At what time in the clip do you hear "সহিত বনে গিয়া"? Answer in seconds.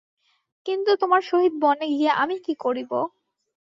1.29-2.13